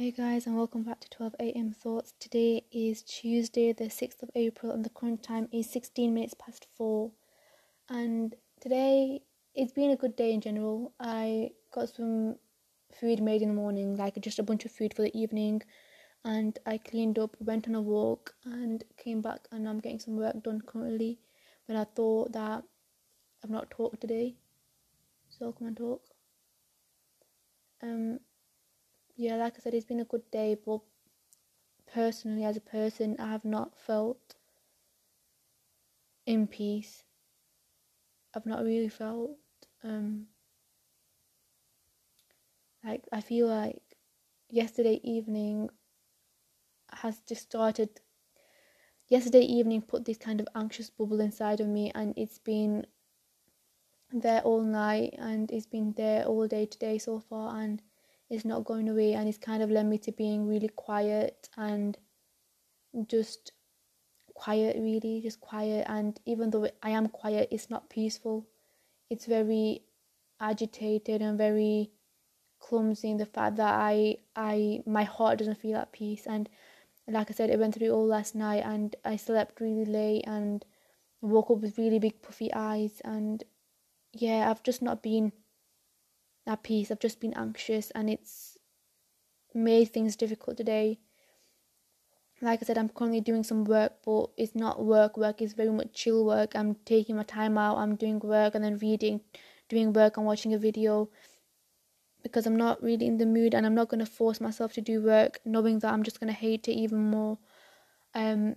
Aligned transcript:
Hey 0.00 0.12
guys, 0.12 0.46
and 0.46 0.56
welcome 0.56 0.82
back 0.82 1.00
to 1.00 1.10
12 1.10 1.34
a.m. 1.40 1.72
Thoughts. 1.72 2.14
Today 2.18 2.64
is 2.72 3.02
Tuesday, 3.02 3.74
the 3.74 3.90
6th 3.90 4.22
of 4.22 4.30
April, 4.34 4.72
and 4.72 4.82
the 4.82 4.88
current 4.88 5.22
time 5.22 5.46
is 5.52 5.68
16 5.68 6.14
minutes 6.14 6.32
past 6.32 6.66
4. 6.78 7.10
And 7.90 8.34
today, 8.62 9.20
it's 9.54 9.74
been 9.74 9.90
a 9.90 9.96
good 9.96 10.16
day 10.16 10.32
in 10.32 10.40
general. 10.40 10.94
I 10.98 11.50
got 11.70 11.90
some 11.90 12.36
food 12.98 13.20
made 13.20 13.42
in 13.42 13.48
the 13.48 13.54
morning, 13.54 13.94
like 13.94 14.18
just 14.22 14.38
a 14.38 14.42
bunch 14.42 14.64
of 14.64 14.72
food 14.72 14.94
for 14.94 15.02
the 15.02 15.14
evening, 15.14 15.60
and 16.24 16.58
I 16.64 16.78
cleaned 16.78 17.18
up, 17.18 17.36
went 17.38 17.68
on 17.68 17.74
a 17.74 17.82
walk, 17.82 18.32
and 18.46 18.82
came 18.96 19.20
back, 19.20 19.48
and 19.52 19.68
I'm 19.68 19.80
getting 19.80 19.98
some 20.00 20.16
work 20.16 20.42
done 20.42 20.62
currently. 20.62 21.18
But 21.66 21.76
I 21.76 21.84
thought 21.84 22.32
that 22.32 22.64
I've 23.44 23.50
not 23.50 23.70
talked 23.70 24.00
today, 24.00 24.36
so 25.28 25.44
I'll 25.44 25.52
come 25.52 25.66
and 25.66 25.76
talk. 25.76 26.00
Um, 27.82 28.20
yeah, 29.20 29.36
like 29.36 29.56
I 29.56 29.60
said, 29.60 29.74
it's 29.74 29.84
been 29.84 30.00
a 30.00 30.04
good 30.06 30.30
day, 30.30 30.56
but 30.64 30.80
personally, 31.92 32.42
as 32.42 32.56
a 32.56 32.60
person, 32.60 33.16
I 33.18 33.30
have 33.30 33.44
not 33.44 33.76
felt 33.76 34.34
in 36.24 36.46
peace. 36.46 37.04
I've 38.34 38.46
not 38.46 38.64
really 38.64 38.88
felt 38.88 39.36
um 39.84 40.28
like 42.82 43.06
I 43.12 43.20
feel 43.20 43.48
like 43.48 43.82
yesterday 44.48 45.00
evening 45.04 45.68
has 46.90 47.20
just 47.20 47.42
started 47.42 48.00
yesterday 49.08 49.42
evening 49.42 49.82
put 49.82 50.06
this 50.06 50.16
kind 50.16 50.40
of 50.40 50.48
anxious 50.54 50.88
bubble 50.88 51.20
inside 51.20 51.60
of 51.60 51.66
me 51.66 51.90
and 51.94 52.14
it's 52.16 52.38
been 52.38 52.86
there 54.12 54.40
all 54.42 54.62
night 54.62 55.14
and 55.18 55.50
it's 55.50 55.66
been 55.66 55.92
there 55.96 56.24
all 56.24 56.46
day 56.46 56.64
today 56.66 56.96
so 56.96 57.18
far 57.20 57.60
and 57.60 57.82
it's 58.30 58.44
not 58.44 58.64
going 58.64 58.88
away 58.88 59.14
and 59.14 59.28
it's 59.28 59.38
kind 59.38 59.62
of 59.62 59.70
led 59.70 59.86
me 59.86 59.98
to 59.98 60.12
being 60.12 60.46
really 60.46 60.68
quiet 60.68 61.48
and 61.56 61.98
just 63.08 63.52
quiet 64.34 64.76
really 64.78 65.20
just 65.20 65.40
quiet. 65.40 65.84
And 65.88 66.18
even 66.24 66.50
though 66.50 66.68
i 66.82 66.90
am 66.90 67.08
quiet 67.08 67.48
it's 67.50 67.68
not 67.68 67.90
peaceful. 67.90 68.46
It's 69.10 69.26
very 69.26 69.82
agitated 70.40 71.20
and 71.20 71.36
very 71.36 71.90
clumsy 72.60 73.10
in 73.10 73.16
the 73.16 73.26
fact 73.26 73.56
that 73.56 73.74
i 73.74 74.16
i 74.36 74.80
my 74.86 75.02
heart 75.02 75.38
doesn't 75.38 75.60
feel 75.60 75.76
at 75.76 75.92
peace. 75.92 76.26
And 76.26 76.48
like 77.08 77.30
i 77.30 77.34
said 77.34 77.50
it 77.50 77.58
went 77.58 77.74
through 77.74 77.90
all 77.90 78.06
last 78.06 78.34
night 78.34 78.62
and 78.64 78.94
i 79.04 79.16
slept 79.16 79.60
really 79.60 79.84
late 79.84 80.24
and 80.26 80.64
woke 81.20 81.50
up 81.50 81.58
with 81.58 81.78
really 81.78 81.98
big 81.98 82.22
puffy 82.22 82.52
eyes. 82.54 83.02
And 83.04 83.42
yeah 84.12 84.50
i've 84.50 84.62
just 84.62 84.82
not 84.82 85.02
been 85.02 85.32
at 86.50 86.62
peace. 86.62 86.90
I've 86.90 86.98
just 86.98 87.20
been 87.20 87.34
anxious 87.34 87.90
and 87.92 88.10
it's 88.10 88.58
made 89.54 89.86
things 89.86 90.16
difficult 90.16 90.56
today. 90.56 90.98
Like 92.42 92.60
I 92.62 92.66
said, 92.66 92.78
I'm 92.78 92.88
currently 92.88 93.20
doing 93.20 93.44
some 93.44 93.64
work, 93.64 93.92
but 94.04 94.30
it's 94.36 94.54
not 94.54 94.84
work. 94.84 95.16
Work 95.16 95.42
is 95.42 95.52
very 95.52 95.70
much 95.70 95.92
chill 95.92 96.24
work. 96.24 96.52
I'm 96.54 96.74
taking 96.86 97.16
my 97.16 97.22
time 97.22 97.56
out. 97.58 97.78
I'm 97.78 97.96
doing 97.96 98.18
work 98.18 98.54
and 98.54 98.64
then 98.64 98.78
reading, 98.78 99.20
doing 99.68 99.92
work 99.92 100.16
and 100.16 100.26
watching 100.26 100.54
a 100.54 100.58
video 100.58 101.10
because 102.22 102.46
I'm 102.46 102.56
not 102.56 102.82
really 102.82 103.06
in 103.06 103.18
the 103.18 103.26
mood 103.26 103.54
and 103.54 103.64
I'm 103.64 103.74
not 103.74 103.88
going 103.88 104.00
to 104.00 104.10
force 104.10 104.40
myself 104.40 104.72
to 104.74 104.80
do 104.80 105.02
work 105.02 105.40
knowing 105.44 105.78
that 105.78 105.92
I'm 105.92 106.02
just 106.02 106.20
going 106.20 106.32
to 106.32 106.38
hate 106.38 106.66
it 106.68 106.72
even 106.72 106.98
more. 106.98 107.38
Um, 108.14 108.56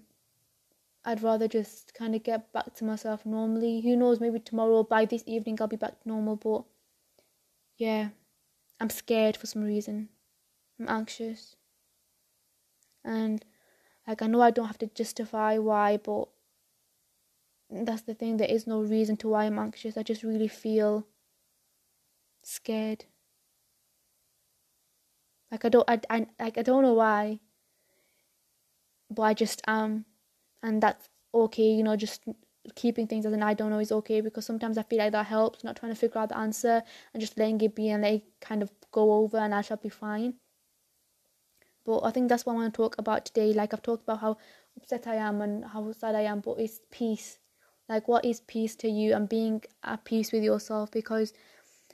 I'd 1.05 1.21
rather 1.21 1.49
just 1.49 1.93
kind 1.93 2.15
of 2.15 2.23
get 2.23 2.51
back 2.53 2.73
to 2.75 2.85
myself 2.85 3.25
normally. 3.25 3.81
Who 3.81 3.95
knows, 3.97 4.19
maybe 4.21 4.39
tomorrow 4.39 4.83
by 4.83 5.05
this 5.05 5.23
evening 5.25 5.57
I'll 5.59 5.67
be 5.67 5.75
back 5.75 6.01
to 6.01 6.09
normal, 6.09 6.37
but 6.37 6.63
yeah, 7.77 8.09
I'm 8.79 8.89
scared 8.89 9.37
for 9.37 9.47
some 9.47 9.63
reason. 9.63 10.09
I'm 10.79 10.89
anxious. 10.89 11.55
And 13.05 13.45
like 14.07 14.21
I 14.21 14.27
know 14.27 14.41
I 14.41 14.51
don't 14.51 14.67
have 14.67 14.77
to 14.79 14.87
justify 14.87 15.57
why, 15.57 15.97
but 15.97 16.29
that's 17.69 18.03
the 18.03 18.13
thing. 18.13 18.37
There 18.37 18.47
is 18.49 18.67
no 18.67 18.81
reason 18.81 19.17
to 19.17 19.27
why 19.29 19.45
I'm 19.45 19.59
anxious. 19.59 19.97
I 19.97 20.03
just 20.03 20.23
really 20.23 20.47
feel 20.47 21.07
scared. 22.43 23.05
Like 25.51 25.65
I 25.65 25.69
don't, 25.69 25.89
I, 25.89 25.99
I 26.09 26.27
like 26.39 26.57
I 26.57 26.61
don't 26.63 26.83
know 26.83 26.93
why, 26.93 27.39
but 29.09 29.21
I 29.23 29.33
just 29.33 29.61
am, 29.67 30.05
and 30.61 30.81
that's 30.81 31.09
okay. 31.33 31.71
You 31.71 31.83
know, 31.83 31.95
just 31.95 32.23
keeping 32.75 33.07
things 33.07 33.25
as 33.25 33.33
an 33.33 33.43
I 33.43 33.53
don't 33.53 33.69
know 33.69 33.79
is 33.79 33.91
okay 33.91 34.21
because 34.21 34.45
sometimes 34.45 34.77
I 34.77 34.83
feel 34.83 34.99
like 34.99 35.11
that 35.11 35.25
helps, 35.25 35.63
not 35.63 35.75
trying 35.75 35.91
to 35.91 35.99
figure 35.99 36.19
out 36.19 36.29
the 36.29 36.37
answer 36.37 36.81
and 37.13 37.21
just 37.21 37.37
letting 37.37 37.59
it 37.61 37.75
be 37.75 37.89
and 37.89 38.03
let 38.03 38.13
it 38.13 38.23
kind 38.39 38.61
of 38.61 38.71
go 38.91 39.13
over 39.13 39.37
and 39.37 39.53
I 39.53 39.61
shall 39.61 39.77
be 39.77 39.89
fine. 39.89 40.35
But 41.85 41.99
I 41.99 42.11
think 42.11 42.29
that's 42.29 42.45
what 42.45 42.53
I 42.53 42.55
want 42.55 42.73
to 42.73 42.77
talk 42.77 42.97
about 42.97 43.25
today. 43.25 43.51
Like 43.53 43.73
I've 43.73 43.81
talked 43.81 44.03
about 44.03 44.21
how 44.21 44.37
upset 44.77 45.07
I 45.07 45.15
am 45.15 45.41
and 45.41 45.65
how 45.65 45.91
sad 45.91 46.15
I 46.15 46.21
am, 46.21 46.39
but 46.39 46.59
it's 46.59 46.79
peace. 46.91 47.39
Like 47.89 48.07
what 48.07 48.23
is 48.23 48.39
peace 48.39 48.75
to 48.77 48.89
you 48.89 49.13
and 49.13 49.27
being 49.27 49.63
at 49.83 50.05
peace 50.05 50.31
with 50.31 50.43
yourself 50.43 50.89
because 50.91 51.33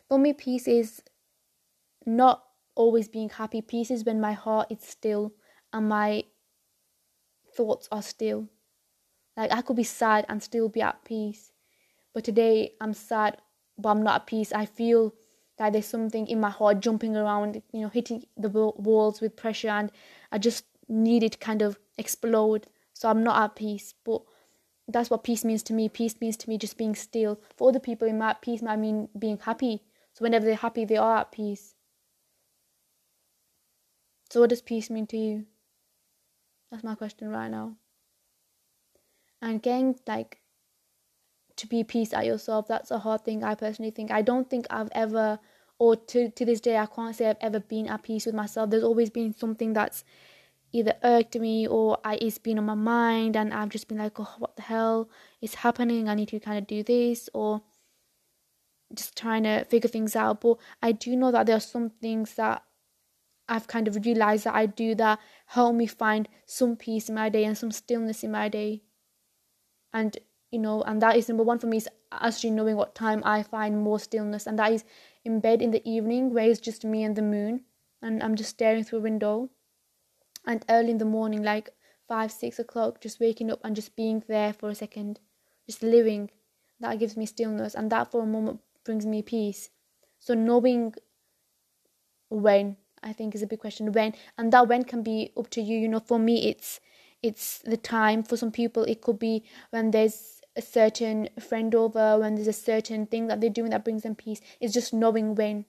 for 0.07 0.19
me 0.19 0.33
peace 0.33 0.67
is 0.67 1.01
not 2.05 2.43
always 2.75 3.07
being 3.09 3.29
happy. 3.29 3.61
Peace 3.61 3.89
is 3.89 4.05
when 4.05 4.21
my 4.21 4.33
heart 4.33 4.67
is 4.71 4.81
still 4.81 5.33
and 5.73 5.89
my 5.89 6.25
thoughts 7.55 7.89
are 7.91 8.03
still 8.03 8.47
like 9.37 9.51
I 9.51 9.61
could 9.61 9.75
be 9.75 9.83
sad 9.83 10.25
and 10.27 10.41
still 10.41 10.69
be 10.69 10.81
at 10.81 11.03
peace. 11.05 11.51
But 12.13 12.23
today 12.23 12.73
I'm 12.81 12.93
sad, 12.93 13.37
but 13.77 13.89
I'm 13.89 14.03
not 14.03 14.21
at 14.21 14.27
peace. 14.27 14.51
I 14.51 14.65
feel 14.65 15.13
that 15.57 15.73
there's 15.73 15.85
something 15.85 16.27
in 16.27 16.39
my 16.39 16.49
heart 16.49 16.79
jumping 16.79 17.15
around, 17.15 17.61
you 17.71 17.81
know, 17.81 17.89
hitting 17.89 18.25
the 18.37 18.49
walls 18.49 19.21
with 19.21 19.35
pressure, 19.35 19.69
and 19.69 19.91
I 20.31 20.37
just 20.37 20.65
need 20.87 21.23
it 21.23 21.33
to 21.33 21.37
kind 21.37 21.61
of 21.61 21.79
explode. 21.97 22.67
So 22.93 23.09
I'm 23.09 23.23
not 23.23 23.41
at 23.41 23.55
peace. 23.55 23.93
But 24.03 24.23
that's 24.87 25.09
what 25.09 25.23
peace 25.23 25.45
means 25.45 25.63
to 25.63 25.73
me. 25.73 25.87
Peace 25.89 26.15
means 26.19 26.37
to 26.37 26.49
me 26.49 26.57
just 26.57 26.77
being 26.77 26.95
still. 26.95 27.39
For 27.55 27.69
other 27.69 27.79
people, 27.79 28.07
in 28.07 28.17
my 28.17 28.33
peace 28.33 28.61
might 28.61 28.79
mean 28.79 29.09
being 29.17 29.37
happy. 29.37 29.83
So 30.13 30.23
whenever 30.23 30.45
they're 30.45 30.55
happy, 30.55 30.85
they 30.85 30.97
are 30.97 31.17
at 31.17 31.31
peace. 31.31 31.75
So 34.29 34.41
what 34.41 34.49
does 34.49 34.61
peace 34.61 34.89
mean 34.89 35.07
to 35.07 35.17
you? 35.17 35.45
That's 36.71 36.83
my 36.83 36.95
question 36.95 37.29
right 37.29 37.49
now 37.49 37.77
and 39.41 39.61
getting 39.61 39.95
like 40.07 40.39
to 41.55 41.67
be 41.67 41.83
peace 41.83 42.13
at 42.13 42.25
yourself 42.25 42.67
that's 42.67 42.91
a 42.91 42.99
hard 42.99 43.23
thing. 43.25 43.43
I 43.43 43.55
personally 43.55 43.91
think 43.91 44.11
i 44.11 44.21
don't 44.21 44.49
think 44.49 44.65
i've 44.69 44.89
ever 44.93 45.39
or 45.77 45.95
to 45.95 46.29
to 46.31 46.45
this 46.45 46.61
day 46.61 46.77
i 46.77 46.85
can't 46.85 47.15
say 47.15 47.29
i've 47.29 47.37
ever 47.41 47.59
been 47.59 47.87
at 47.87 48.03
peace 48.03 48.25
with 48.25 48.35
myself. 48.35 48.69
There's 48.69 48.83
always 48.83 49.09
been 49.09 49.33
something 49.33 49.73
that's 49.73 50.03
either 50.71 50.93
irked 51.03 51.35
me 51.35 51.67
or 51.67 51.97
I, 52.03 52.15
it's 52.21 52.37
been 52.37 52.59
on 52.59 52.65
my 52.65 52.75
mind 52.75 53.35
and 53.35 53.53
i've 53.53 53.69
just 53.69 53.87
been 53.87 53.97
like 53.97 54.19
oh 54.19 54.35
what 54.37 54.55
the 54.55 54.61
hell 54.63 55.09
is 55.41 55.55
happening? 55.55 56.07
I 56.07 56.15
need 56.15 56.29
to 56.29 56.39
kind 56.39 56.57
of 56.57 56.67
do 56.67 56.83
this 56.83 57.29
or 57.33 57.61
just 58.93 59.15
trying 59.17 59.43
to 59.43 59.65
figure 59.65 59.89
things 59.89 60.15
out. 60.15 60.41
But 60.41 60.57
i 60.81 60.91
do 60.91 61.15
know 61.15 61.31
that 61.31 61.45
there 61.45 61.57
are 61.57 61.59
some 61.59 61.89
things 61.89 62.35
that 62.35 62.63
i've 63.49 63.67
kind 63.67 63.87
of 63.87 64.05
realized 64.05 64.45
that 64.45 64.55
i 64.55 64.65
do 64.65 64.95
that 64.95 65.19
help 65.47 65.75
me 65.75 65.87
find 65.87 66.29
some 66.45 66.75
peace 66.75 67.09
in 67.09 67.15
my 67.15 67.29
day 67.29 67.43
and 67.43 67.57
some 67.57 67.71
stillness 67.71 68.23
in 68.23 68.31
my 68.31 68.47
day 68.47 68.83
and 69.93 70.17
you 70.51 70.59
know 70.59 70.81
and 70.83 71.01
that 71.01 71.15
is 71.15 71.27
number 71.27 71.43
one 71.43 71.59
for 71.59 71.67
me 71.67 71.77
is 71.77 71.89
actually 72.11 72.51
knowing 72.51 72.75
what 72.75 72.95
time 72.95 73.21
i 73.25 73.43
find 73.43 73.81
more 73.81 73.99
stillness. 73.99 74.47
And 74.47 74.57
that 74.59 74.73
is 74.73 74.83
in 75.23 75.39
bed 75.39 75.61
in 75.61 75.71
the 75.71 75.87
evening 75.89 76.33
where 76.33 76.49
it's 76.49 76.59
just 76.59 76.83
me 76.83 77.03
and 77.03 77.15
the 77.15 77.21
moon. 77.21 77.61
And 78.01 78.23
i'm 78.23 78.35
just 78.35 78.51
staring 78.51 78.83
through 78.83 78.99
a 78.99 79.03
window. 79.03 79.49
And 80.45 80.65
early 80.69 80.91
in 80.91 80.97
the 80.97 81.05
morning 81.05 81.43
like 81.43 81.69
five 82.07 82.31
six 82.31 82.57
o'clock 82.59 83.01
just 83.01 83.19
waking 83.19 83.51
up 83.51 83.59
and 83.63 83.75
just 83.75 83.95
being 83.95 84.23
there 84.27 84.53
for 84.53 84.69
a 84.69 84.75
second. 84.75 85.19
Just 85.67 85.83
living. 85.83 86.31
That 86.79 86.97
gives 86.97 87.15
me 87.17 87.25
stillness. 87.25 87.75
And 87.75 87.91
that 87.91 88.09
for 88.09 88.23
a 88.23 88.25
moment 88.25 88.61
brings 88.83 89.05
me 89.05 89.21
peace. 89.21 89.69
So 90.19 90.33
knowing 90.33 90.93
when 92.29 92.77
i 93.01 93.13
think 93.13 93.33
is 93.35 93.41
a 93.41 93.47
big 93.47 93.59
question. 93.59 93.91
When. 93.91 94.13
And 94.37 94.51
that 94.53 94.67
when 94.67 94.83
can 94.83 95.03
be 95.03 95.31
up 95.37 95.49
to 95.51 95.61
you. 95.61 95.77
You 95.77 95.87
know 95.87 95.99
for 95.99 96.17
me 96.17 96.49
it's 96.49 96.79
it's 97.21 97.59
the 97.59 97.77
time 97.77 98.23
for 98.23 98.37
some 98.37 98.51
people 98.51 98.83
it 98.83 99.01
could 99.01 99.19
be 99.19 99.43
when 99.71 99.91
there's 99.91 100.39
a 100.55 100.61
certain 100.61 101.29
friend 101.39 101.75
over 101.75 102.19
when 102.19 102.35
there's 102.35 102.47
a 102.47 102.53
certain 102.53 103.05
thing 103.05 103.27
that 103.27 103.39
they're 103.39 103.49
doing 103.49 103.71
that 103.71 103.83
brings 103.83 104.03
them 104.03 104.15
peace. 104.15 104.41
It's 104.59 104.73
just 104.73 104.93
knowing 104.93 105.35
when. 105.35 105.65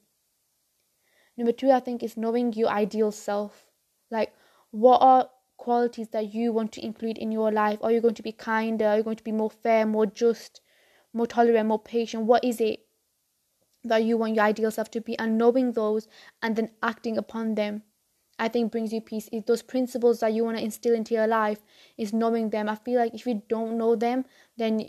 Number 1.36 1.52
two 1.52 1.70
i 1.70 1.80
think 1.80 2.02
is 2.02 2.16
knowing 2.16 2.52
your 2.52 2.68
ideal 2.68 3.12
self. 3.12 3.66
Like 4.10 4.32
what 4.70 4.98
are 4.98 5.30
qualities 5.56 6.08
that 6.08 6.34
you 6.34 6.52
want 6.52 6.72
to 6.72 6.84
include 6.84 7.18
in 7.18 7.30
your 7.30 7.52
life? 7.52 7.78
Are 7.82 7.92
you 7.92 8.00
going 8.00 8.14
to 8.14 8.22
be 8.22 8.32
kinder? 8.32 8.86
Are 8.86 8.96
you 8.96 9.02
going 9.02 9.16
to 9.16 9.24
be 9.24 9.32
more 9.32 9.50
fair 9.50 9.86
more 9.86 10.06
just 10.06 10.60
more 11.12 11.26
tolerant 11.26 11.68
more 11.68 11.78
patient? 11.78 12.24
What 12.24 12.44
is 12.44 12.60
it 12.60 12.80
that 13.84 14.04
you 14.04 14.16
want 14.16 14.34
your 14.34 14.44
ideal 14.44 14.70
self 14.70 14.90
to 14.92 15.00
be? 15.00 15.18
And 15.18 15.38
knowing 15.38 15.72
those 15.72 16.08
and 16.42 16.56
then 16.56 16.70
acting 16.82 17.16
upon 17.18 17.54
them 17.54 17.82
I 18.40 18.48
think 18.48 18.72
brings 18.72 18.92
you 18.92 19.00
peace 19.00 19.28
is 19.32 19.44
those 19.44 19.62
principles 19.62 20.20
that 20.20 20.32
you 20.32 20.44
want 20.44 20.56
to 20.56 20.64
instill 20.64 20.94
into 20.94 21.14
your 21.14 21.26
life 21.26 21.58
is 21.98 22.12
knowing 22.12 22.50
them. 22.50 22.68
I 22.68 22.74
feel 22.74 22.98
like 22.98 23.14
if 23.14 23.26
you 23.26 23.42
don't 23.48 23.76
know 23.76 23.94
them, 23.94 24.24
then 24.56 24.88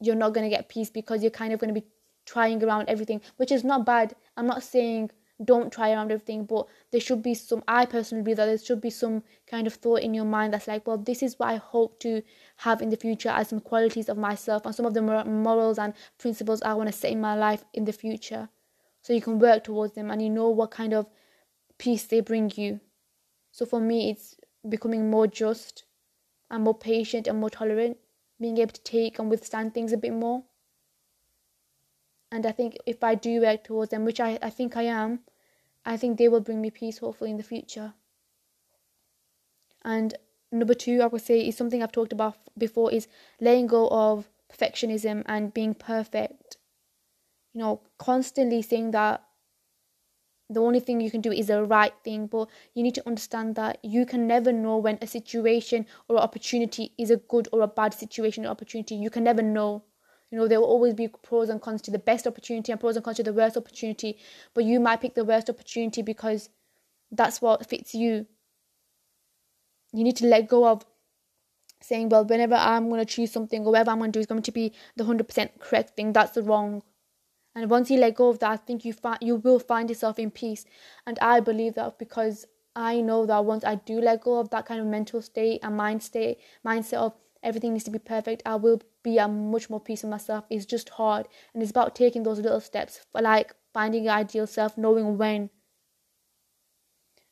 you're 0.00 0.14
not 0.14 0.32
going 0.32 0.48
to 0.48 0.56
get 0.56 0.68
peace 0.68 0.90
because 0.90 1.22
you're 1.22 1.30
kind 1.30 1.52
of 1.52 1.60
going 1.60 1.74
to 1.74 1.80
be 1.80 1.86
trying 2.24 2.62
around 2.64 2.88
everything, 2.88 3.20
which 3.36 3.52
is 3.52 3.62
not 3.62 3.84
bad. 3.84 4.14
I'm 4.36 4.46
not 4.46 4.62
saying 4.62 5.10
don't 5.44 5.72
try 5.72 5.92
around 5.92 6.10
everything 6.10 6.44
but 6.44 6.66
there 6.90 7.00
should 7.00 7.22
be 7.22 7.32
some 7.32 7.62
i 7.68 7.86
personally 7.86 8.24
believe 8.24 8.38
that 8.38 8.46
there 8.46 8.58
should 8.58 8.80
be 8.80 8.90
some 8.90 9.22
kind 9.46 9.68
of 9.68 9.74
thought 9.74 10.00
in 10.00 10.12
your 10.12 10.24
mind 10.24 10.52
that's 10.52 10.66
like 10.66 10.84
well 10.84 10.98
this 10.98 11.22
is 11.22 11.38
what 11.38 11.48
i 11.48 11.56
hope 11.56 12.00
to 12.00 12.20
have 12.56 12.82
in 12.82 12.88
the 12.88 12.96
future 12.96 13.28
as 13.28 13.48
some 13.48 13.60
qualities 13.60 14.08
of 14.08 14.18
myself 14.18 14.66
and 14.66 14.74
some 14.74 14.84
of 14.84 14.94
the 14.94 15.00
morals 15.00 15.78
and 15.78 15.94
principles 16.18 16.60
i 16.62 16.74
want 16.74 16.88
to 16.88 16.92
set 16.92 17.12
in 17.12 17.20
my 17.20 17.36
life 17.36 17.64
in 17.72 17.84
the 17.84 17.92
future 17.92 18.48
so 19.02 19.12
you 19.12 19.20
can 19.20 19.38
work 19.38 19.62
towards 19.62 19.94
them 19.94 20.10
and 20.10 20.20
you 20.20 20.28
know 20.28 20.48
what 20.48 20.72
kind 20.72 20.92
of 20.92 21.06
peace 21.78 22.06
they 22.06 22.20
bring 22.20 22.50
you 22.56 22.80
so 23.52 23.64
for 23.64 23.80
me 23.80 24.10
it's 24.10 24.36
becoming 24.68 25.10
more 25.10 25.26
just 25.26 25.84
and 26.50 26.64
more 26.64 26.76
patient 26.76 27.26
and 27.26 27.38
more 27.40 27.50
tolerant 27.50 27.96
being 28.40 28.58
able 28.58 28.72
to 28.72 28.82
take 28.82 29.18
and 29.18 29.30
withstand 29.30 29.74
things 29.74 29.92
a 29.92 29.96
bit 29.96 30.12
more 30.12 30.44
and 32.30 32.44
I 32.44 32.52
think 32.52 32.76
if 32.86 33.02
I 33.02 33.14
do 33.14 33.40
work 33.40 33.64
towards 33.64 33.90
them, 33.90 34.04
which 34.04 34.20
I, 34.20 34.38
I 34.42 34.50
think 34.50 34.76
I 34.76 34.82
am, 34.82 35.20
I 35.84 35.96
think 35.96 36.18
they 36.18 36.28
will 36.28 36.40
bring 36.40 36.60
me 36.60 36.70
peace 36.70 36.98
hopefully 36.98 37.30
in 37.30 37.38
the 37.38 37.42
future. 37.42 37.94
And 39.84 40.14
number 40.52 40.74
two, 40.74 41.00
I 41.00 41.06
would 41.06 41.22
say, 41.22 41.40
is 41.40 41.56
something 41.56 41.82
I've 41.82 41.92
talked 41.92 42.12
about 42.12 42.36
before 42.56 42.92
is 42.92 43.08
letting 43.40 43.66
go 43.66 43.88
of 43.88 44.28
perfectionism 44.52 45.22
and 45.26 45.54
being 45.54 45.74
perfect. 45.74 46.58
You 47.54 47.60
know, 47.60 47.80
constantly 47.96 48.60
saying 48.60 48.90
that 48.90 49.22
the 50.50 50.60
only 50.60 50.80
thing 50.80 51.00
you 51.00 51.10
can 51.10 51.20
do 51.20 51.30
is 51.30 51.48
the 51.48 51.62
right 51.64 51.92
thing, 52.04 52.26
but 52.26 52.48
you 52.74 52.82
need 52.82 52.94
to 52.94 53.06
understand 53.06 53.54
that 53.56 53.78
you 53.82 54.06
can 54.06 54.26
never 54.26 54.50
know 54.50 54.78
when 54.78 54.98
a 55.02 55.06
situation 55.06 55.86
or 56.08 56.18
opportunity 56.18 56.92
is 56.96 57.10
a 57.10 57.16
good 57.16 57.48
or 57.52 57.60
a 57.60 57.66
bad 57.66 57.92
situation 57.92 58.46
or 58.46 58.48
opportunity. 58.48 58.94
You 58.94 59.10
can 59.10 59.24
never 59.24 59.42
know. 59.42 59.84
You 60.30 60.38
know, 60.38 60.48
there 60.48 60.60
will 60.60 60.68
always 60.68 60.94
be 60.94 61.08
pros 61.08 61.48
and 61.48 61.60
cons 61.60 61.82
to 61.82 61.90
the 61.90 61.98
best 61.98 62.26
opportunity 62.26 62.72
and 62.72 62.80
pros 62.80 62.96
and 62.96 63.04
cons 63.04 63.16
to 63.18 63.22
the 63.22 63.32
worst 63.32 63.56
opportunity. 63.56 64.18
But 64.54 64.64
you 64.64 64.80
might 64.80 65.00
pick 65.00 65.14
the 65.14 65.24
worst 65.24 65.50
opportunity 65.50 66.02
because 66.02 66.50
that's 67.10 67.40
what 67.40 67.66
fits 67.66 67.94
you. 67.94 68.26
You 69.92 70.04
need 70.04 70.16
to 70.16 70.26
let 70.26 70.48
go 70.48 70.66
of 70.66 70.84
saying, 71.80 72.08
well, 72.08 72.24
whenever 72.24 72.54
I'm 72.54 72.88
going 72.88 73.00
to 73.00 73.06
choose 73.06 73.32
something 73.32 73.62
or 73.62 73.72
whatever 73.72 73.90
I'm 73.90 73.98
going 73.98 74.12
to 74.12 74.18
do 74.18 74.20
is 74.20 74.26
going 74.26 74.42
to 74.42 74.52
be 74.52 74.72
the 74.96 75.04
100% 75.04 75.60
correct 75.60 75.96
thing. 75.96 76.12
That's 76.12 76.32
the 76.32 76.42
wrong. 76.42 76.82
And 77.54 77.70
once 77.70 77.90
you 77.90 77.98
let 77.98 78.14
go 78.14 78.28
of 78.28 78.38
that, 78.40 78.50
I 78.50 78.56
think 78.56 78.84
you 78.84 78.92
find 78.92 79.18
you 79.20 79.36
will 79.36 79.58
find 79.58 79.88
yourself 79.88 80.18
in 80.18 80.30
peace. 80.30 80.64
And 81.06 81.18
I 81.20 81.40
believe 81.40 81.74
that 81.74 81.98
because 81.98 82.46
I 82.76 83.00
know 83.00 83.26
that 83.26 83.44
once 83.44 83.64
I 83.64 83.74
do 83.74 84.00
let 84.00 84.22
go 84.22 84.38
of 84.38 84.50
that 84.50 84.66
kind 84.66 84.80
of 84.80 84.86
mental 84.86 85.20
state 85.20 85.60
and 85.62 85.76
mind 85.76 86.02
state, 86.02 86.38
mindset 86.64 86.98
of 86.98 87.14
everything 87.42 87.72
needs 87.72 87.84
to 87.84 87.90
be 87.90 87.98
perfect, 87.98 88.42
I 88.46 88.56
will 88.56 88.80
be 89.02 89.18
at 89.18 89.30
much 89.30 89.68
more 89.70 89.80
peace 89.80 90.02
with 90.02 90.10
myself. 90.10 90.44
It's 90.50 90.66
just 90.66 90.90
hard. 90.90 91.26
And 91.52 91.62
it's 91.62 91.72
about 91.72 91.96
taking 91.96 92.22
those 92.22 92.38
little 92.40 92.60
steps 92.60 93.00
for 93.10 93.20
like 93.20 93.54
finding 93.72 94.04
your 94.04 94.14
ideal 94.14 94.46
self, 94.46 94.78
knowing 94.78 95.18
when. 95.18 95.50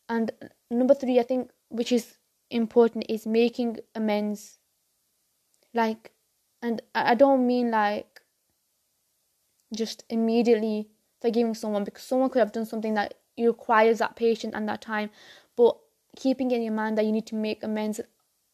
And 0.09 0.33
number 0.71 0.95
three, 0.95 1.19
I 1.19 1.23
think, 1.23 1.51
which 1.69 1.93
is 1.93 2.19
important, 2.51 3.07
is 3.09 3.27
making 3.27 3.79
amends. 3.95 4.59
Like, 5.75 6.13
and 6.63 6.83
I 6.95 7.15
don't 7.15 7.47
mean 7.47 7.71
like 7.71 8.21
just 9.75 10.05
immediately 10.09 10.89
forgiving 11.21 11.55
someone 11.55 11.85
because 11.85 12.05
someone 12.05 12.31
could 12.31 12.41
have 12.41 12.53
done 12.53 12.67
something 12.67 12.95
that 12.95 13.15
requires 13.39 13.99
that 13.99 14.17
patience 14.17 14.55
and 14.55 14.69
that 14.69 14.81
time, 14.81 15.11
but 15.57 15.77
keeping 16.17 16.51
in 16.51 16.63
your 16.63 16.73
mind 16.73 16.97
that 16.97 17.05
you 17.05 17.13
need 17.13 17.27
to 17.27 17.35
make 17.35 17.63
amends 17.63 18.01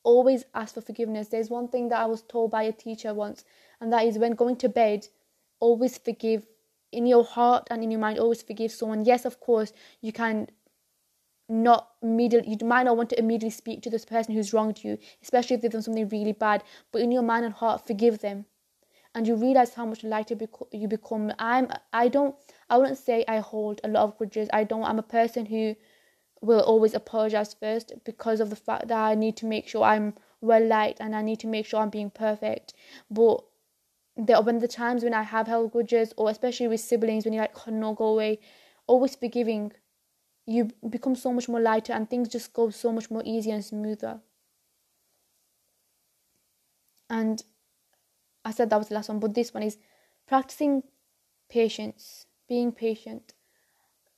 always 0.04 0.44
ask 0.54 0.74
for 0.74 0.80
forgiveness. 0.80 1.28
There's 1.28 1.50
one 1.50 1.68
thing 1.68 1.88
that 1.88 2.00
I 2.00 2.06
was 2.06 2.22
told 2.22 2.50
by 2.50 2.64
a 2.64 2.72
teacher 2.72 3.14
once, 3.14 3.44
and 3.80 3.92
that 3.92 4.04
is 4.04 4.18
when 4.18 4.32
going 4.32 4.56
to 4.56 4.68
bed, 4.68 5.06
always 5.60 5.98
forgive 5.98 6.46
in 6.90 7.06
your 7.06 7.24
heart 7.24 7.68
and 7.70 7.82
in 7.82 7.90
your 7.90 8.00
mind. 8.00 8.18
Always 8.18 8.42
forgive 8.42 8.72
someone. 8.72 9.04
Yes, 9.04 9.24
of 9.24 9.40
course, 9.40 9.72
you 10.00 10.12
can 10.12 10.48
not 11.48 11.90
immediately 12.02 12.56
you 12.58 12.66
might 12.66 12.84
not 12.84 12.96
want 12.96 13.10
to 13.10 13.18
immediately 13.18 13.50
speak 13.50 13.82
to 13.82 13.90
this 13.90 14.04
person 14.04 14.32
who's 14.34 14.54
wronged 14.54 14.82
you 14.82 14.96
especially 15.22 15.54
if 15.54 15.60
they've 15.60 15.72
done 15.72 15.82
something 15.82 16.08
really 16.08 16.32
bad 16.32 16.62
but 16.92 17.02
in 17.02 17.12
your 17.12 17.22
mind 17.22 17.44
and 17.44 17.54
heart 17.54 17.86
forgive 17.86 18.20
them 18.20 18.46
and 19.14 19.26
you 19.26 19.34
realize 19.34 19.74
how 19.74 19.84
much 19.84 20.04
lighter 20.04 20.36
you 20.70 20.88
become 20.88 21.32
i'm 21.38 21.68
i 21.92 22.08
don't 22.08 22.34
i 22.70 22.76
wouldn't 22.76 22.98
say 22.98 23.24
i 23.28 23.38
hold 23.38 23.80
a 23.84 23.88
lot 23.88 24.04
of 24.04 24.16
grudges 24.18 24.48
i 24.52 24.64
don't 24.64 24.84
i'm 24.84 24.98
a 24.98 25.02
person 25.02 25.46
who 25.46 25.74
will 26.42 26.60
always 26.60 26.92
apologize 26.92 27.54
first 27.54 27.92
because 28.04 28.40
of 28.40 28.50
the 28.50 28.56
fact 28.56 28.88
that 28.88 28.98
I 28.98 29.14
need 29.14 29.36
to 29.38 29.46
make 29.46 29.68
sure 29.68 29.84
I'm 29.84 30.14
well 30.40 30.64
liked 30.66 31.00
and 31.00 31.14
I 31.14 31.22
need 31.22 31.38
to 31.40 31.46
make 31.46 31.64
sure 31.64 31.80
I'm 31.80 31.88
being 31.88 32.10
perfect. 32.10 32.74
But 33.08 33.44
there 34.16 34.42
when 34.42 34.58
the 34.58 34.68
times 34.68 35.04
when 35.04 35.14
I 35.14 35.22
have 35.22 35.46
held 35.46 35.70
grudges 35.70 36.12
or 36.16 36.28
especially 36.28 36.68
with 36.68 36.80
siblings 36.80 37.24
when 37.24 37.32
you're 37.32 37.44
like, 37.44 37.66
oh, 37.66 37.70
no, 37.70 37.94
go 37.94 38.06
away, 38.06 38.40
always 38.88 39.14
forgiving, 39.14 39.72
you 40.44 40.70
become 40.90 41.14
so 41.14 41.32
much 41.32 41.48
more 41.48 41.60
lighter 41.60 41.92
and 41.92 42.10
things 42.10 42.28
just 42.28 42.52
go 42.52 42.70
so 42.70 42.92
much 42.92 43.08
more 43.08 43.22
easier 43.24 43.54
and 43.54 43.64
smoother. 43.64 44.20
And 47.08 47.42
I 48.44 48.50
said 48.50 48.70
that 48.70 48.78
was 48.78 48.88
the 48.88 48.94
last 48.94 49.08
one, 49.08 49.20
but 49.20 49.34
this 49.34 49.54
one 49.54 49.62
is 49.62 49.78
practicing 50.26 50.82
patience, 51.48 52.26
being 52.48 52.72
patient. 52.72 53.34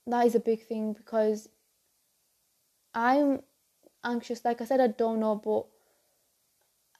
That 0.07 0.25
is 0.25 0.35
a 0.35 0.39
big 0.39 0.65
thing 0.65 0.93
because 0.93 1.49
I'm 2.93 3.41
anxious. 4.03 4.45
Like 4.45 4.61
I 4.61 4.65
said, 4.65 4.79
I 4.79 4.87
don't 4.87 5.19
know, 5.19 5.35
but 5.35 5.65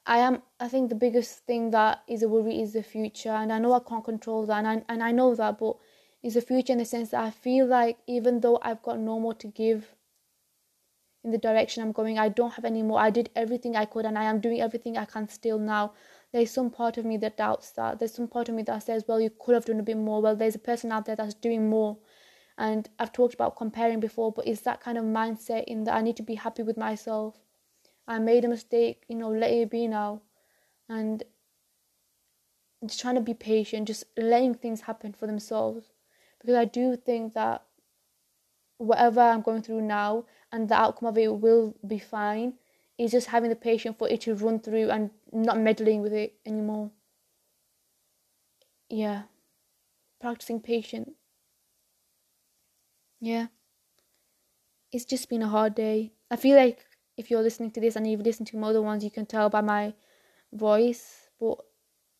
I 0.06 0.18
am. 0.18 0.42
I 0.60 0.68
think 0.68 0.88
the 0.88 0.94
biggest 0.94 1.46
thing 1.46 1.70
that 1.70 2.02
is 2.06 2.22
a 2.22 2.28
worry 2.28 2.60
is 2.60 2.72
the 2.72 2.82
future, 2.82 3.30
and 3.30 3.52
I 3.52 3.58
know 3.58 3.72
I 3.72 3.80
can't 3.80 4.04
control 4.04 4.46
that, 4.46 4.64
and 4.64 4.68
I 4.68 4.82
and 4.88 5.02
I 5.02 5.12
know 5.12 5.34
that, 5.34 5.58
but 5.58 5.76
is 6.22 6.34
the 6.34 6.40
future 6.40 6.72
in 6.72 6.78
the 6.78 6.84
sense 6.84 7.10
that 7.10 7.22
I 7.22 7.30
feel 7.30 7.66
like 7.66 7.98
even 8.06 8.40
though 8.40 8.58
I've 8.62 8.82
got 8.82 8.98
no 8.98 9.18
more 9.18 9.34
to 9.34 9.46
give 9.46 9.94
in 11.24 11.32
the 11.32 11.38
direction 11.38 11.82
I'm 11.82 11.92
going, 11.92 12.18
I 12.18 12.28
don't 12.28 12.52
have 12.52 12.64
any 12.64 12.82
more. 12.82 13.00
I 13.00 13.10
did 13.10 13.30
everything 13.34 13.74
I 13.74 13.84
could, 13.84 14.04
and 14.04 14.16
I 14.16 14.24
am 14.24 14.40
doing 14.40 14.60
everything 14.60 14.96
I 14.96 15.06
can 15.06 15.28
still 15.28 15.58
now. 15.58 15.92
There's 16.36 16.50
some 16.50 16.68
part 16.68 16.98
of 16.98 17.06
me 17.06 17.16
that 17.16 17.38
doubts 17.38 17.70
that. 17.72 17.98
There's 17.98 18.12
some 18.12 18.28
part 18.28 18.50
of 18.50 18.54
me 18.54 18.62
that 18.64 18.82
says, 18.82 19.04
well, 19.08 19.18
you 19.18 19.30
could 19.30 19.54
have 19.54 19.64
done 19.64 19.80
a 19.80 19.82
bit 19.82 19.96
more. 19.96 20.20
Well, 20.20 20.36
there's 20.36 20.54
a 20.54 20.58
person 20.58 20.92
out 20.92 21.06
there 21.06 21.16
that's 21.16 21.32
doing 21.32 21.70
more 21.70 21.96
and 22.58 22.90
I've 22.98 23.14
talked 23.14 23.32
about 23.32 23.56
comparing 23.56 24.00
before, 24.00 24.32
but 24.32 24.46
it's 24.46 24.60
that 24.62 24.82
kind 24.82 24.98
of 24.98 25.04
mindset 25.04 25.64
in 25.64 25.84
that 25.84 25.94
I 25.94 26.02
need 26.02 26.18
to 26.18 26.22
be 26.22 26.34
happy 26.34 26.62
with 26.62 26.76
myself. 26.76 27.36
I 28.06 28.18
made 28.18 28.44
a 28.44 28.48
mistake, 28.48 29.04
you 29.08 29.16
know, 29.16 29.30
let 29.30 29.50
it 29.50 29.70
be 29.70 29.88
now. 29.88 30.20
And 30.90 31.24
just 32.84 33.00
trying 33.00 33.14
to 33.14 33.22
be 33.22 33.32
patient, 33.32 33.88
just 33.88 34.04
letting 34.18 34.54
things 34.56 34.82
happen 34.82 35.14
for 35.14 35.26
themselves. 35.26 35.86
Because 36.38 36.54
I 36.54 36.66
do 36.66 36.96
think 36.96 37.32
that 37.32 37.64
whatever 38.76 39.22
I'm 39.22 39.40
going 39.40 39.62
through 39.62 39.80
now 39.80 40.26
and 40.52 40.68
the 40.68 40.74
outcome 40.74 41.08
of 41.08 41.16
it 41.16 41.34
will 41.34 41.76
be 41.86 41.98
fine. 41.98 42.54
It's 42.98 43.12
just 43.12 43.28
having 43.28 43.50
the 43.50 43.56
patience 43.56 43.96
for 43.98 44.08
it 44.08 44.22
to 44.22 44.34
run 44.34 44.60
through 44.60 44.90
and 44.90 45.10
not 45.32 45.58
meddling 45.58 46.02
with 46.02 46.12
it 46.12 46.34
anymore. 46.46 46.90
Yeah. 48.88 49.24
Practicing 50.20 50.60
patience 50.60 51.10
yeah. 53.20 53.46
It's 54.92 55.04
just 55.04 55.28
been 55.28 55.42
a 55.42 55.48
hard 55.48 55.74
day. 55.74 56.12
I 56.30 56.36
feel 56.36 56.56
like 56.56 56.84
if 57.16 57.30
you're 57.30 57.42
listening 57.42 57.70
to 57.72 57.80
this 57.80 57.96
and 57.96 58.06
you've 58.06 58.20
listened 58.20 58.48
to 58.48 58.56
my 58.56 58.68
other 58.68 58.82
ones, 58.82 59.04
you 59.04 59.10
can 59.10 59.26
tell 59.26 59.48
by 59.48 59.60
my 59.60 59.94
voice, 60.52 61.28
but 61.40 61.58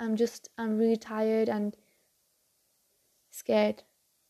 I'm 0.00 0.16
just, 0.16 0.48
I'm 0.58 0.76
really 0.78 0.96
tired 0.96 1.48
and 1.48 1.76
scared 3.30 3.82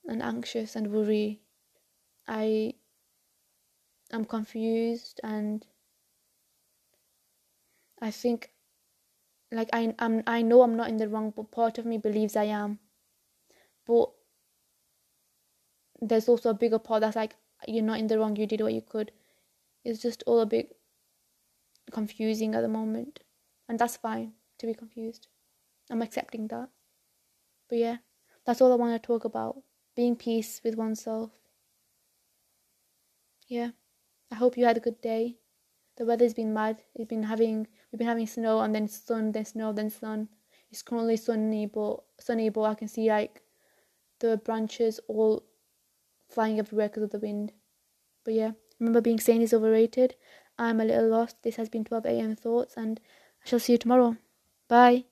and 0.06 0.22
anxious 0.22 0.76
and 0.76 0.92
worried. 0.92 1.40
I 2.28 2.74
am 4.12 4.24
confused 4.24 5.20
and 5.22 5.64
I 8.00 8.10
think 8.10 8.50
like 9.50 9.68
I 9.72 9.94
I'm, 9.98 10.22
I 10.26 10.42
know 10.42 10.62
I'm 10.62 10.76
not 10.76 10.88
in 10.88 10.96
the 10.96 11.08
wrong 11.08 11.32
but 11.34 11.50
part 11.50 11.78
of 11.78 11.86
me 11.86 11.98
believes 11.98 12.36
I 12.36 12.44
am. 12.44 12.78
But 13.86 14.10
there's 16.00 16.28
also 16.28 16.50
a 16.50 16.54
bigger 16.54 16.78
part 16.78 17.00
that's 17.00 17.16
like 17.16 17.36
you're 17.66 17.82
not 17.82 17.98
in 17.98 18.08
the 18.08 18.18
wrong 18.18 18.36
you 18.36 18.46
did 18.46 18.60
what 18.60 18.74
you 18.74 18.82
could. 18.82 19.12
It's 19.84 20.02
just 20.02 20.22
all 20.26 20.40
a 20.40 20.46
bit 20.46 20.76
confusing 21.92 22.54
at 22.54 22.62
the 22.62 22.68
moment. 22.68 23.20
And 23.68 23.78
that's 23.78 23.96
fine 23.96 24.32
to 24.58 24.66
be 24.66 24.74
confused. 24.74 25.28
I'm 25.90 26.02
accepting 26.02 26.48
that. 26.48 26.68
But 27.68 27.78
yeah 27.78 27.96
that's 28.46 28.60
all 28.60 28.72
i 28.72 28.76
want 28.76 29.00
to 29.00 29.04
talk 29.04 29.24
about. 29.24 29.62
Being 29.96 30.14
peace 30.14 30.60
with 30.62 30.76
oneself. 30.76 31.30
Yeah. 33.48 33.70
I 34.30 34.36
hope 34.36 34.56
you 34.56 34.64
had 34.64 34.76
a 34.76 34.80
good 34.80 35.00
day 35.00 35.38
the 35.96 36.04
weather's 36.04 36.34
been 36.34 36.52
mad 36.52 36.82
it's 36.94 37.08
been 37.08 37.24
having 37.24 37.66
we've 37.90 37.98
been 37.98 38.08
having 38.08 38.26
snow 38.26 38.60
and 38.60 38.74
then 38.74 38.88
sun 38.88 39.32
then 39.32 39.44
snow 39.44 39.72
then 39.72 39.90
sun 39.90 40.28
it's 40.70 40.82
currently 40.82 41.16
sunny 41.16 41.66
but 41.66 41.96
sunny 42.18 42.48
but 42.48 42.62
i 42.62 42.74
can 42.74 42.88
see 42.88 43.08
like 43.08 43.42
the 44.20 44.36
branches 44.36 45.00
all 45.08 45.42
flying 46.28 46.58
everywhere 46.58 46.88
because 46.88 47.04
of 47.04 47.10
the 47.10 47.18
wind. 47.18 47.52
But 48.24 48.34
yeah, 48.34 48.52
remember 48.80 49.00
being 49.00 49.20
sane 49.20 49.42
is 49.42 49.54
overrated. 49.54 50.16
I'm 50.58 50.80
a 50.80 50.84
little 50.84 51.08
lost. 51.08 51.42
This 51.42 51.56
has 51.56 51.68
been 51.68 51.84
12 51.84 52.06
a.m. 52.06 52.36
thoughts, 52.36 52.74
and 52.76 53.00
I 53.44 53.48
shall 53.48 53.58
see 53.58 53.72
you 53.72 53.78
tomorrow. 53.78 54.16
Bye. 54.68 55.04